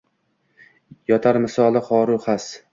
[1.13, 2.53] Yotar misli xoru xas